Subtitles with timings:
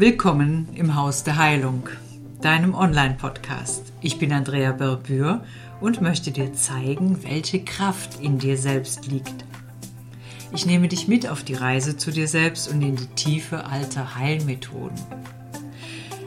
[0.00, 1.88] Willkommen im Haus der Heilung,
[2.40, 3.92] deinem Online-Podcast.
[4.00, 5.42] Ich bin Andrea Berbür
[5.80, 9.44] und möchte dir zeigen, welche Kraft in dir selbst liegt.
[10.54, 14.14] Ich nehme dich mit auf die Reise zu dir selbst und in die Tiefe alter
[14.14, 14.96] Heilmethoden.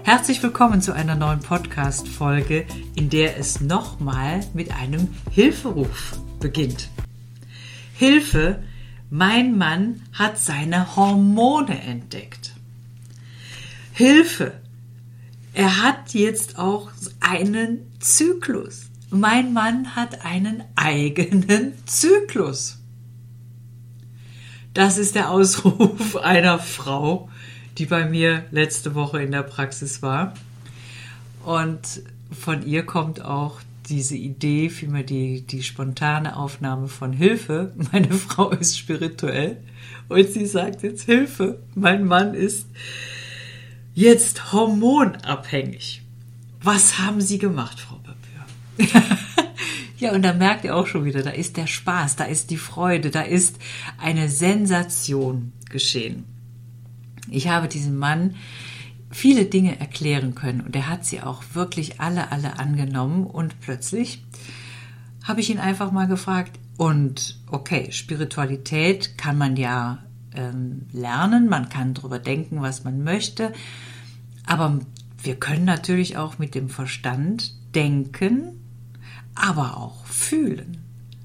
[0.04, 2.66] Herzlich willkommen zu einer neuen Podcast-Folge,
[2.96, 6.90] in der es nochmal mit einem Hilferuf beginnt.
[7.94, 8.62] Hilfe,
[9.10, 12.51] mein Mann hat seine Hormone entdeckt.
[14.02, 14.54] Hilfe,
[15.54, 18.88] er hat jetzt auch einen Zyklus.
[19.12, 22.80] Mein Mann hat einen eigenen Zyklus.
[24.74, 27.30] Das ist der Ausruf einer Frau,
[27.78, 30.34] die bei mir letzte Woche in der Praxis war.
[31.46, 37.72] Und von ihr kommt auch diese Idee, vielmehr die, die spontane Aufnahme von Hilfe.
[37.92, 39.58] Meine Frau ist spirituell
[40.10, 41.60] und sie sagt jetzt Hilfe.
[41.76, 42.66] Mein Mann ist
[43.94, 46.04] jetzt hormonabhängig.
[46.64, 49.02] Was haben Sie gemacht, Frau Papür?
[49.98, 52.58] ja, und da merkt ihr auch schon wieder, da ist der Spaß, da ist die
[52.58, 53.58] Freude, da ist
[53.98, 56.26] eine Sensation geschehen.
[57.30, 58.36] Ich habe diesem Mann
[59.10, 64.24] viele Dinge erklären können und er hat sie auch wirklich alle, alle angenommen und plötzlich
[65.24, 70.00] habe ich ihn einfach mal gefragt, und okay, Spiritualität kann man ja
[70.36, 73.54] ähm, lernen, man kann darüber denken, was man möchte,
[74.46, 74.80] aber
[75.22, 78.60] wir können natürlich auch mit dem Verstand denken,
[79.36, 80.78] aber auch fühlen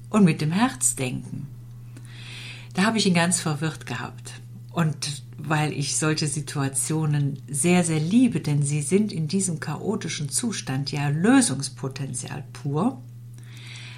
[0.09, 1.47] und mit dem Herz denken.
[2.73, 4.39] Da habe ich ihn ganz verwirrt gehabt.
[4.71, 10.91] Und weil ich solche Situationen sehr, sehr liebe, denn sie sind in diesem chaotischen Zustand
[10.91, 13.01] ja Lösungspotenzial pur,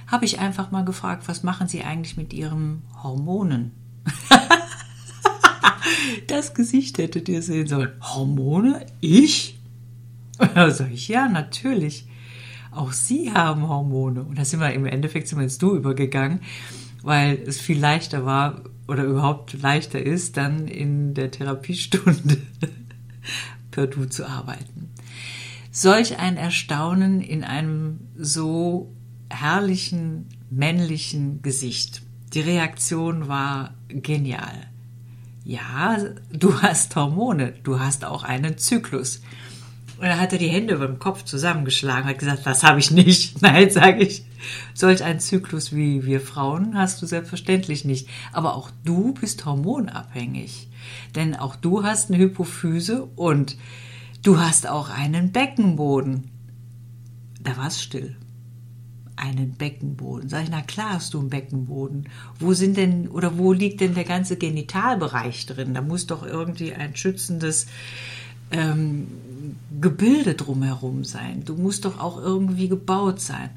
[0.08, 3.72] habe ich einfach mal gefragt, was machen Sie eigentlich mit Ihren Hormonen?
[6.28, 7.92] das Gesicht hättet ihr sehen sollen.
[8.02, 8.86] Hormone?
[9.02, 9.55] Ich?
[10.56, 12.06] Da sage ich, ja, natürlich.
[12.72, 14.23] Auch Sie haben Hormone.
[14.23, 16.40] Und da sind wir im Endeffekt ins Du übergegangen,
[17.03, 22.38] weil es viel leichter war, oder überhaupt leichter ist, dann in der Therapiestunde
[23.72, 24.90] per Du zu arbeiten.
[25.72, 28.91] Solch ein Erstaunen in einem so
[29.29, 32.01] herrlichen männlichen Gesicht.
[32.34, 34.68] Die Reaktion war genial.
[35.50, 35.98] Ja,
[36.32, 39.24] du hast Hormone, du hast auch einen Zyklus.
[39.98, 43.42] Und er die Hände über dem Kopf zusammengeschlagen, hat gesagt, das habe ich nicht.
[43.42, 44.26] Nein, sage ich.
[44.76, 48.08] Solch einen Zyklus wie wir Frauen hast du selbstverständlich nicht.
[48.32, 50.68] Aber auch du bist hormonabhängig.
[51.16, 53.58] Denn auch du hast eine Hypophyse und
[54.22, 56.30] du hast auch einen Beckenboden.
[57.42, 58.16] Da war es still.
[59.22, 60.30] Einen Beckenboden.
[60.30, 62.07] Sag ich, na klar hast du einen Beckenboden.
[62.40, 65.74] Wo sind denn, oder wo liegt denn der ganze Genitalbereich drin?
[65.74, 67.68] Da muss doch irgendwie ein schützendes
[68.52, 69.07] ähm,
[69.81, 71.44] Gebilde drumherum sein.
[71.44, 73.50] Du musst doch auch irgendwie gebaut sein.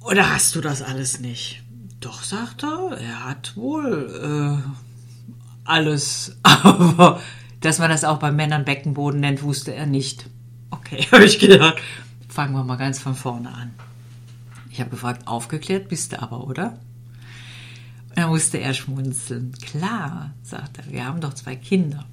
[0.00, 1.62] Oder hast du das alles nicht?
[2.00, 4.70] Doch, sagt er, er hat wohl äh,
[5.64, 6.36] alles.
[6.42, 7.20] Aber
[7.60, 10.26] dass man das auch bei Männern Beckenboden nennt, wusste er nicht.
[10.70, 11.76] Okay, habe ich gedacht.
[12.28, 13.70] Fangen wir mal ganz von vorne an.
[14.72, 16.78] Ich habe gefragt, aufgeklärt bist du aber, oder?
[18.08, 19.52] Und dann musste er schmunzeln.
[19.60, 22.06] Klar, sagt er, wir haben doch zwei Kinder.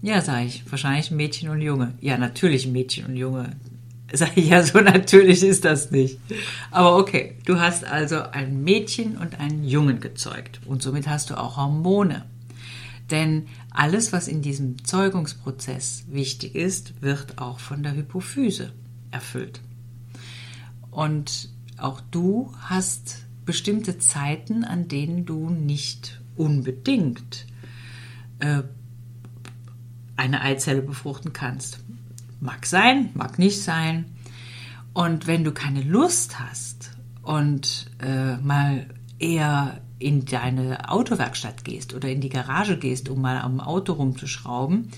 [0.00, 1.92] Ja, sage ich, wahrscheinlich ein Mädchen und Junge.
[2.00, 3.56] Ja, natürlich ein Mädchen und Junge.
[4.12, 6.18] Sag ich, ja, so natürlich ist das nicht.
[6.70, 11.34] Aber okay, du hast also ein Mädchen und einen Jungen gezeugt und somit hast du
[11.34, 12.24] auch Hormone.
[13.10, 18.72] Denn alles, was in diesem Zeugungsprozess wichtig ist, wird auch von der Hypophyse
[19.10, 19.60] erfüllt.
[20.90, 27.46] Und auch du hast bestimmte Zeiten, an denen du nicht unbedingt
[28.40, 28.62] äh,
[30.16, 31.80] eine Eizelle befruchten kannst.
[32.40, 34.06] Mag sein, mag nicht sein.
[34.92, 36.92] Und wenn du keine Lust hast
[37.22, 38.86] und äh, mal
[39.18, 44.90] eher in deine Autowerkstatt gehst oder in die Garage gehst, um mal am Auto rumzuschrauben,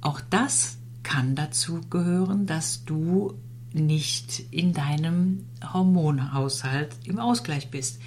[0.00, 3.34] auch das kann dazu gehören, dass du
[3.72, 8.00] nicht in deinem Hormonhaushalt im Ausgleich bist.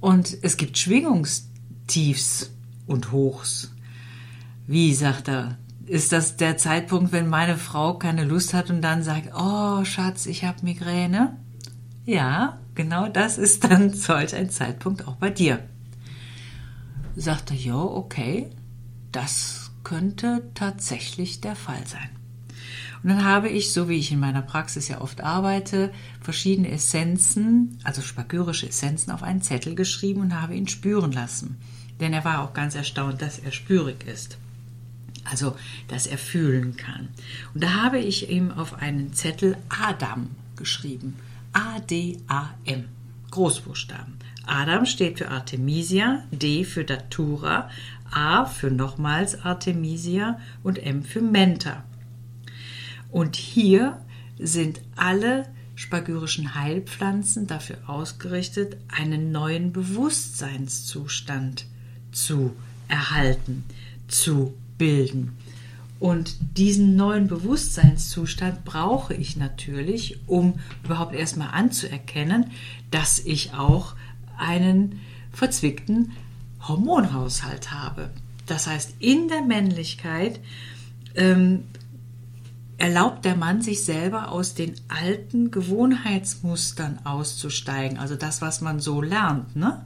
[0.00, 2.50] Und es gibt Schwingungstiefs
[2.86, 3.72] und Hochs.
[4.66, 9.02] Wie, sagt er, ist das der Zeitpunkt, wenn meine Frau keine Lust hat und dann
[9.02, 11.36] sagt, oh Schatz, ich habe Migräne?
[12.06, 15.60] Ja, genau das ist dann solch ein Zeitpunkt auch bei dir.
[17.16, 18.50] Sagt er, ja, okay,
[19.12, 22.08] das könnte tatsächlich der Fall sein.
[23.04, 25.92] Und dann habe ich, so wie ich in meiner Praxis ja oft arbeite,
[26.22, 31.58] verschiedene Essenzen, also spagyrische Essenzen, auf einen Zettel geschrieben und habe ihn spüren lassen.
[32.00, 34.38] Denn er war auch ganz erstaunt, dass er spürig ist.
[35.24, 35.54] Also,
[35.88, 37.08] dass er fühlen kann.
[37.52, 41.16] Und da habe ich ihm auf einen Zettel Adam geschrieben.
[41.52, 42.84] A-D-A-M.
[43.30, 44.14] Großbuchstaben.
[44.46, 47.68] Adam steht für Artemisia, D für Datura,
[48.10, 51.84] A für nochmals Artemisia und M für Menta.
[53.14, 54.04] Und hier
[54.40, 55.46] sind alle
[55.76, 61.66] spagyrischen Heilpflanzen dafür ausgerichtet, einen neuen Bewusstseinszustand
[62.10, 62.56] zu
[62.88, 63.62] erhalten,
[64.08, 65.38] zu bilden.
[66.00, 72.50] Und diesen neuen Bewusstseinszustand brauche ich natürlich, um überhaupt erstmal anzuerkennen,
[72.90, 73.94] dass ich auch
[74.36, 74.98] einen
[75.32, 76.10] verzwickten
[76.66, 78.10] Hormonhaushalt habe.
[78.46, 80.40] Das heißt, in der Männlichkeit
[81.14, 81.62] ähm,
[82.78, 89.00] erlaubt der Mann sich selber aus den alten Gewohnheitsmustern auszusteigen, also das, was man so
[89.00, 89.82] lernt, ne?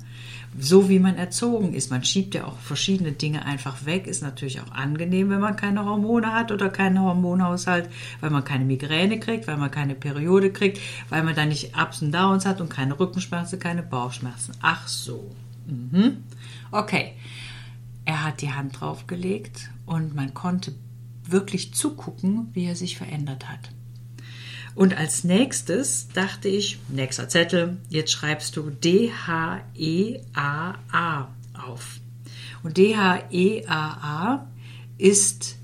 [0.58, 1.90] So wie man erzogen ist.
[1.90, 4.06] Man schiebt ja auch verschiedene Dinge einfach weg.
[4.06, 7.88] Ist natürlich auch angenehm, wenn man keine Hormone hat oder keinen Hormonhaushalt,
[8.20, 10.81] weil man keine Migräne kriegt, weil man keine Periode kriegt,
[11.11, 14.55] weil man dann nicht Ups und Downs hat und keine Rückenschmerzen, keine Bauchschmerzen.
[14.62, 15.31] Ach so.
[15.67, 16.25] Mhm.
[16.73, 17.12] Okay.
[18.05, 20.73] Er hat die Hand draufgelegt und man konnte
[21.30, 23.70] wirklich zugucken, wie er sich verändert hat.
[24.75, 29.19] Und als nächstes dachte ich, nächster Zettel, jetzt schreibst du D-H-E-A-A
[31.54, 32.00] auf.
[32.62, 34.46] Und D-H-E-A-A
[34.96, 35.56] ist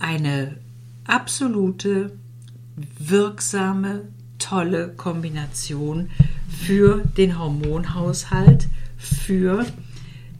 [0.00, 0.56] eine
[1.04, 2.18] absolute,
[2.98, 6.10] wirksame, tolle Kombination
[6.48, 9.64] für den Hormonhaushalt, für,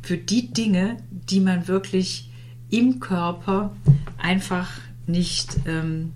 [0.03, 2.28] für die Dinge, die man wirklich
[2.71, 3.75] im Körper
[4.19, 4.71] einfach
[5.07, 6.13] nicht ähm,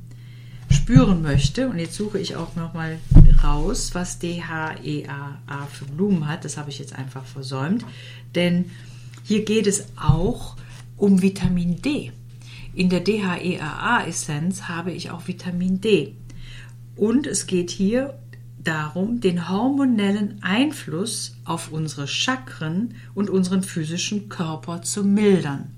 [0.71, 1.69] spüren möchte.
[1.69, 2.99] Und jetzt suche ich auch noch mal
[3.43, 6.45] raus, was DHEAA für Blumen hat.
[6.45, 7.85] Das habe ich jetzt einfach versäumt.
[8.35, 8.71] Denn
[9.25, 10.57] hier geht es auch
[10.97, 12.13] um Vitamin D.
[12.75, 16.15] In der DHEAA-Essenz habe ich auch Vitamin D.
[16.97, 18.19] Und es geht hier
[18.63, 25.71] darum, den hormonellen Einfluss auf unsere Chakren und unseren physischen Körper zu mildern.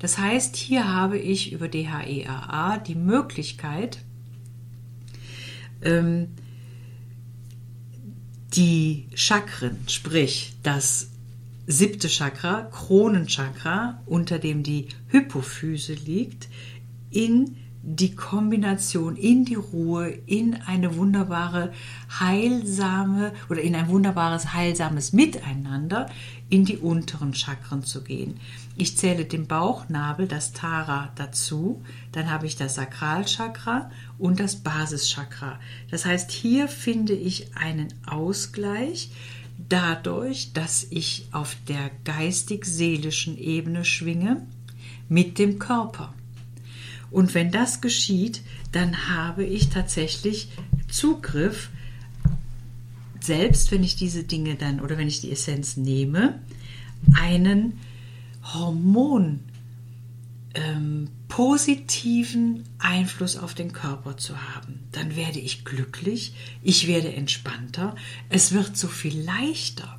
[0.00, 3.98] Das heißt, hier habe ich über DHEAA die Möglichkeit,
[5.82, 6.28] ähm,
[8.54, 11.10] die Chakren, sprich das
[11.66, 16.48] siebte Chakra, Kronenchakra, unter dem die Hypophyse liegt,
[17.10, 21.72] in die Kombination in die Ruhe, in eine wunderbare,
[22.20, 26.06] heilsame oder in ein wunderbares, heilsames Miteinander
[26.50, 28.38] in die unteren Chakren zu gehen.
[28.76, 31.82] Ich zähle den Bauchnabel, das Tara dazu,
[32.12, 35.58] dann habe ich das Sakralchakra und das Basischakra.
[35.90, 39.10] Das heißt, hier finde ich einen Ausgleich
[39.68, 44.46] dadurch, dass ich auf der geistig-seelischen Ebene schwinge
[45.08, 46.12] mit dem Körper.
[47.10, 48.42] Und wenn das geschieht,
[48.72, 50.48] dann habe ich tatsächlich
[50.88, 51.70] Zugriff,
[53.20, 56.40] selbst wenn ich diese Dinge dann oder wenn ich die Essenz nehme,
[57.14, 57.78] einen
[58.42, 59.40] Hormon
[60.54, 64.80] ähm, positiven Einfluss auf den Körper zu haben.
[64.92, 67.94] Dann werde ich glücklich, ich werde entspannter,
[68.28, 69.98] es wird so viel leichter.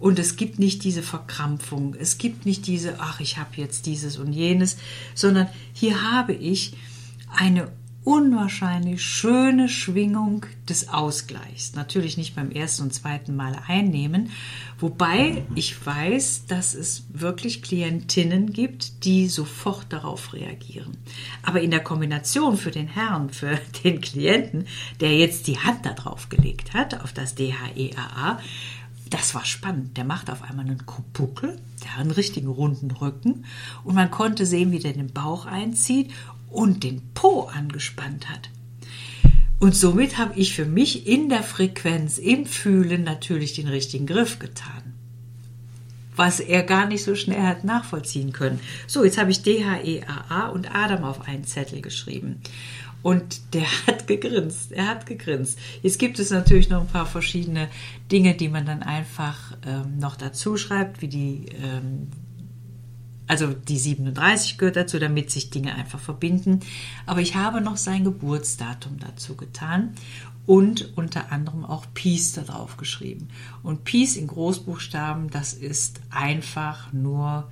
[0.00, 4.16] Und es gibt nicht diese Verkrampfung, es gibt nicht diese, ach, ich habe jetzt dieses
[4.16, 4.78] und jenes,
[5.14, 6.72] sondern hier habe ich
[7.28, 7.70] eine
[8.02, 11.74] unwahrscheinlich schöne Schwingung des Ausgleichs.
[11.74, 14.30] Natürlich nicht beim ersten und zweiten Mal einnehmen,
[14.78, 20.96] wobei ich weiß, dass es wirklich Klientinnen gibt, die sofort darauf reagieren.
[21.42, 24.66] Aber in der Kombination für den Herrn, für den Klienten,
[25.00, 28.40] der jetzt die Hand darauf gelegt hat, auf das DHEAA,
[29.10, 29.96] das war spannend.
[29.96, 33.44] Der macht auf einmal einen Buckel, der hat einen richtigen runden Rücken
[33.84, 36.10] und man konnte sehen, wie der den Bauch einzieht
[36.48, 38.50] und den Po angespannt hat.
[39.58, 44.38] Und somit habe ich für mich in der Frequenz, im Fühlen natürlich den richtigen Griff
[44.38, 44.94] getan.
[46.16, 48.60] Was er gar nicht so schnell hat nachvollziehen können.
[48.86, 52.40] So, jetzt habe ich DHEAA und Adam auf einen Zettel geschrieben.
[53.02, 55.58] Und der hat gegrinst, er hat gegrinst.
[55.82, 57.68] Jetzt gibt es natürlich noch ein paar verschiedene
[58.10, 62.08] Dinge, die man dann einfach ähm, noch dazu schreibt, wie die, ähm,
[63.26, 66.60] also die 37 gehört dazu, damit sich Dinge einfach verbinden.
[67.06, 69.94] Aber ich habe noch sein Geburtsdatum dazu getan
[70.46, 73.28] und unter anderem auch Peace da drauf geschrieben.
[73.62, 77.50] Und Peace in Großbuchstaben, das ist einfach nur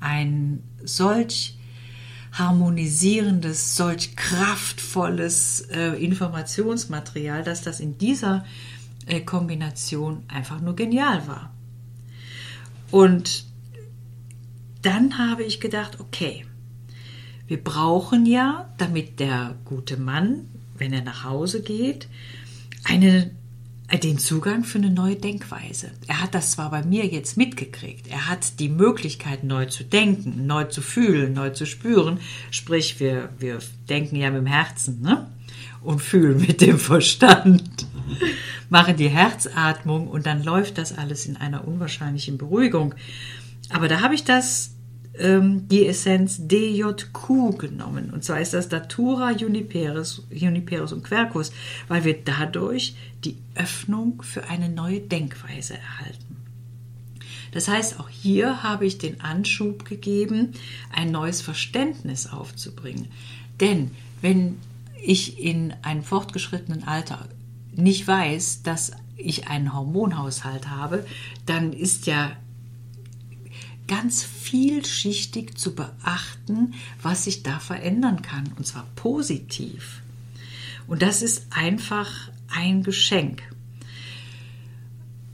[0.00, 1.56] ein solch
[2.32, 8.44] harmonisierendes, solch kraftvolles äh, Informationsmaterial, dass das in dieser
[9.06, 11.52] äh, Kombination einfach nur genial war.
[12.90, 13.44] Und
[14.82, 16.44] dann habe ich gedacht, okay,
[17.50, 22.06] Wir brauchen ja, damit der gute Mann, wenn er nach Hause geht,
[22.84, 23.32] eine,
[23.98, 25.90] den Zugang für eine neue Denkweise.
[26.06, 30.46] Er hat das zwar bei mir jetzt mitgekriegt, er hat die Möglichkeit, neu zu denken,
[30.46, 32.20] neu zu fühlen, neu zu spüren.
[32.50, 35.28] Sprich, wir, wir denken ja mit dem Herzen ne?
[35.82, 37.86] und fühlen mit dem Verstand
[38.70, 42.94] machen die Herzatmung und dann läuft das alles in einer unwahrscheinlichen Beruhigung.
[43.68, 44.72] Aber da habe ich das,
[45.18, 48.10] ähm, die Essenz DJQ genommen.
[48.10, 51.52] Und zwar ist das Datura Juniperus, Juniperus und Quercus,
[51.88, 56.36] weil wir dadurch die Öffnung für eine neue Denkweise erhalten.
[57.52, 60.52] Das heißt, auch hier habe ich den Anschub gegeben,
[60.92, 63.08] ein neues Verständnis aufzubringen.
[63.58, 63.90] Denn
[64.20, 64.58] wenn
[65.02, 67.26] ich in einem fortgeschrittenen Alter
[67.74, 71.04] nicht weiß, dass ich einen Hormonhaushalt habe,
[71.46, 72.32] dann ist ja
[73.90, 80.00] ganz vielschichtig zu beachten, was sich da verändern kann, und zwar positiv.
[80.86, 82.08] Und das ist einfach
[82.48, 83.42] ein Geschenk.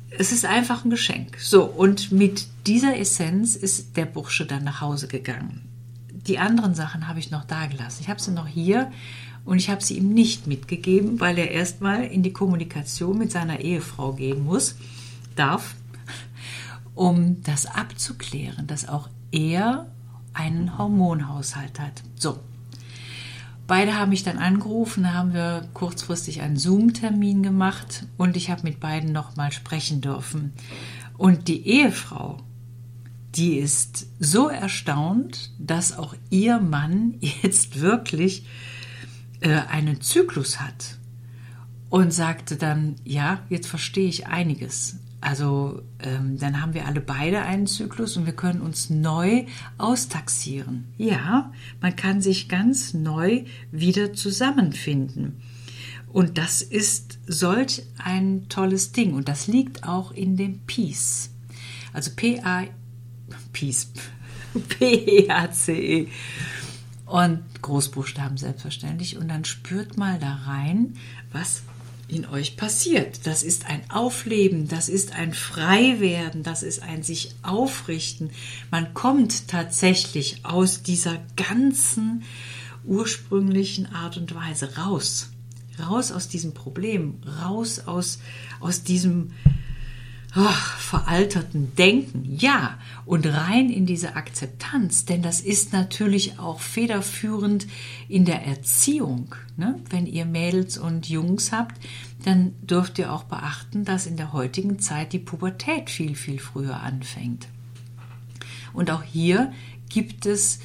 [0.08, 1.38] Es ist einfach ein Geschenk.
[1.38, 5.68] So, und mit dieser Essenz ist der Bursche dann nach Hause gegangen.
[6.10, 7.98] Die anderen Sachen habe ich noch da gelassen.
[8.00, 8.90] Ich habe sie noch hier
[9.44, 13.60] und ich habe sie ihm nicht mitgegeben, weil er erstmal in die Kommunikation mit seiner
[13.60, 14.76] Ehefrau gehen muss,
[15.34, 15.74] darf,
[16.96, 19.86] um das abzuklären, dass auch er
[20.32, 22.02] einen Hormonhaushalt hat.
[22.16, 22.40] So.
[23.68, 28.78] Beide haben mich dann angerufen, haben wir kurzfristig einen Zoom-Termin gemacht und ich habe mit
[28.78, 30.52] beiden nochmal sprechen dürfen.
[31.18, 32.38] Und die Ehefrau,
[33.34, 38.46] die ist so erstaunt, dass auch ihr Mann jetzt wirklich
[39.40, 40.96] äh, einen Zyklus hat
[41.90, 44.96] und sagte dann, ja, jetzt verstehe ich einiges.
[45.20, 49.46] Also ähm, dann haben wir alle beide einen Zyklus und wir können uns neu
[49.78, 50.86] austaxieren.
[50.98, 55.40] Ja, man kann sich ganz neu wieder zusammenfinden.
[56.12, 59.14] Und das ist solch ein tolles Ding.
[59.14, 61.30] Und das liegt auch in dem Peace.
[61.92, 62.64] Also P-A,
[63.52, 63.92] Peace,
[64.68, 66.04] P-E-A-C-E.
[66.04, 66.08] -E
[67.06, 69.16] und Großbuchstaben selbstverständlich.
[69.16, 70.94] Und dann spürt mal da rein,
[71.32, 71.62] was
[72.08, 73.26] in euch passiert.
[73.26, 78.30] Das ist ein Aufleben, das ist ein Freiwerden, das ist ein sich aufrichten.
[78.70, 82.22] Man kommt tatsächlich aus dieser ganzen
[82.84, 85.30] ursprünglichen Art und Weise raus.
[85.78, 88.18] Raus aus diesem Problem, raus aus,
[88.60, 89.32] aus diesem
[90.36, 97.66] ach, veralterten Denken, ja, und rein in diese Akzeptanz, denn das ist natürlich auch federführend
[98.08, 99.34] in der Erziehung.
[99.56, 99.80] Ne?
[99.88, 101.76] Wenn ihr Mädels und Jungs habt,
[102.24, 106.80] dann dürft ihr auch beachten, dass in der heutigen Zeit die Pubertät viel, viel früher
[106.80, 107.48] anfängt.
[108.72, 109.52] Und auch hier
[109.88, 110.60] gibt es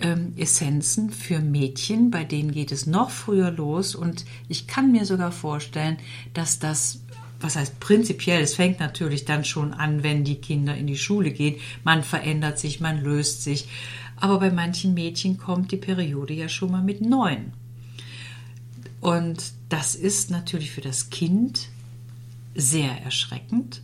[0.00, 5.06] ähm, Essenzen für Mädchen, bei denen geht es noch früher los und ich kann mir
[5.06, 5.98] sogar vorstellen,
[6.34, 7.00] dass das
[7.44, 11.30] was heißt prinzipiell, es fängt natürlich dann schon an, wenn die Kinder in die Schule
[11.30, 11.60] gehen.
[11.84, 13.68] Man verändert sich, man löst sich.
[14.16, 17.52] Aber bei manchen Mädchen kommt die Periode ja schon mal mit neun.
[19.00, 21.68] Und das ist natürlich für das Kind
[22.54, 23.82] sehr erschreckend.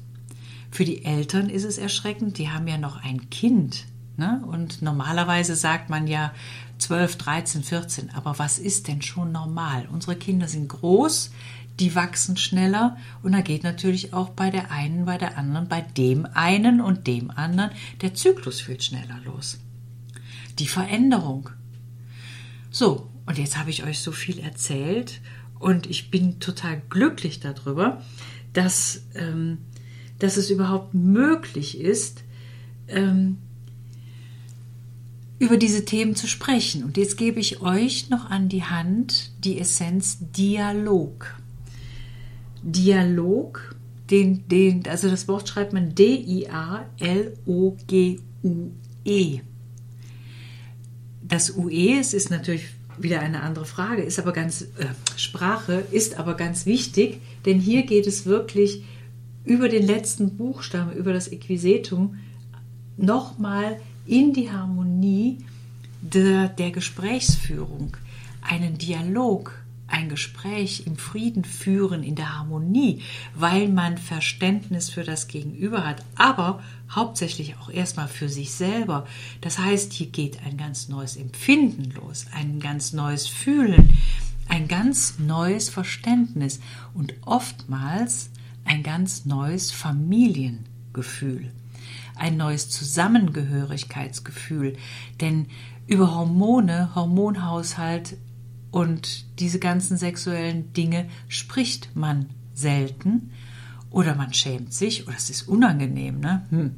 [0.70, 3.86] Für die Eltern ist es erschreckend, die haben ja noch ein Kind.
[4.16, 4.42] Ne?
[4.46, 6.32] Und normalerweise sagt man ja
[6.80, 8.10] 12, 13, 14.
[8.10, 9.88] Aber was ist denn schon normal?
[9.90, 11.30] Unsere Kinder sind groß,
[11.78, 15.80] die wachsen schneller und da geht natürlich auch bei der einen, bei der anderen, bei
[15.80, 17.70] dem einen und dem anderen
[18.02, 19.58] der Zyklus viel schneller los.
[20.58, 21.50] Die Veränderung.
[22.70, 25.20] So, und jetzt habe ich euch so viel erzählt
[25.58, 28.02] und ich bin total glücklich darüber,
[28.52, 29.58] dass, ähm,
[30.18, 32.24] dass es überhaupt möglich ist,
[32.88, 33.38] ähm,
[35.40, 36.84] über diese Themen zu sprechen.
[36.84, 41.34] Und jetzt gebe ich euch noch an die Hand die Essenz Dialog.
[42.62, 43.74] Dialog,
[44.10, 46.50] den, den, also das Wort schreibt man D-I-A-L-O-G-U-E.
[51.22, 52.66] Das UE, es ist natürlich
[52.98, 57.86] wieder eine andere Frage, ist aber ganz, äh, Sprache ist aber ganz wichtig, denn hier
[57.86, 58.84] geht es wirklich
[59.44, 62.16] über den letzten Buchstaben, über das Equisetum,
[62.98, 65.38] nochmal in die Harmonie
[66.00, 67.96] der, der Gesprächsführung,
[68.42, 73.02] einen Dialog ein Gespräch im Frieden führen, in der Harmonie,
[73.34, 79.06] weil man Verständnis für das Gegenüber hat, aber hauptsächlich auch erstmal für sich selber.
[79.40, 83.98] Das heißt, hier geht ein ganz neues Empfinden los, ein ganz neues Fühlen,
[84.48, 86.60] ein ganz neues Verständnis
[86.94, 88.30] und oftmals
[88.64, 91.50] ein ganz neues Familiengefühl.
[92.20, 94.76] Ein neues Zusammengehörigkeitsgefühl.
[95.20, 95.46] Denn
[95.86, 98.16] über Hormone, Hormonhaushalt
[98.70, 103.32] und diese ganzen sexuellen Dinge spricht man selten
[103.90, 106.20] oder man schämt sich oder es ist unangenehm.
[106.20, 106.46] Ne?
[106.50, 106.76] Hm.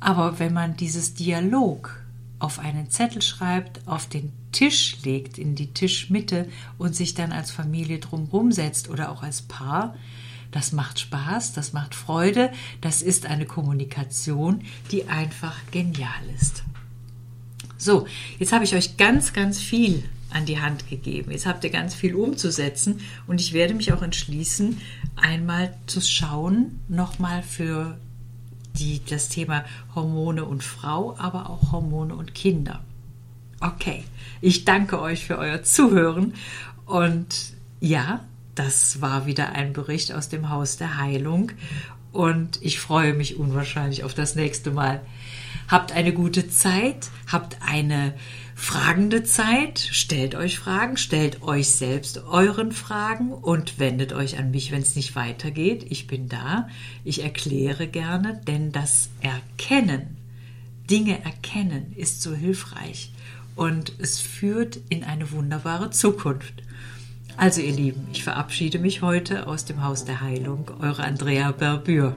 [0.00, 2.02] Aber wenn man dieses Dialog
[2.38, 6.48] auf einen Zettel schreibt, auf den Tisch legt, in die Tischmitte
[6.78, 9.94] und sich dann als Familie drumherum setzt oder auch als Paar,
[10.50, 12.50] das macht Spaß, das macht Freude,
[12.80, 16.64] das ist eine Kommunikation, die einfach genial ist.
[17.78, 18.06] So,
[18.38, 21.30] jetzt habe ich euch ganz, ganz viel an die Hand gegeben.
[21.30, 24.80] Jetzt habt ihr ganz viel umzusetzen und ich werde mich auch entschließen,
[25.14, 27.98] einmal zu schauen, nochmal für
[28.78, 32.82] die, das Thema Hormone und Frau, aber auch Hormone und Kinder.
[33.60, 34.04] Okay,
[34.40, 36.34] ich danke euch für euer Zuhören
[36.84, 38.20] und ja,
[38.56, 41.52] das war wieder ein Bericht aus dem Haus der Heilung
[42.10, 45.02] und ich freue mich unwahrscheinlich auf das nächste Mal.
[45.68, 48.14] Habt eine gute Zeit, habt eine
[48.54, 54.72] fragende Zeit, stellt euch Fragen, stellt euch selbst euren Fragen und wendet euch an mich,
[54.72, 55.84] wenn es nicht weitergeht.
[55.90, 56.68] Ich bin da,
[57.04, 60.16] ich erkläre gerne, denn das Erkennen,
[60.88, 63.12] Dinge erkennen, ist so hilfreich
[63.56, 66.62] und es führt in eine wunderbare Zukunft.
[67.38, 72.16] Also ihr Lieben, ich verabschiede mich heute aus dem Haus der Heilung, eure Andrea Berbür.